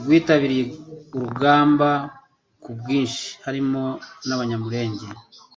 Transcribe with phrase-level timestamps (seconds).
[0.00, 0.64] rwitabiriye
[1.14, 1.88] urugamba
[2.62, 3.82] ku bwinshi harimo
[4.26, 5.06] n'Abanyamulenge.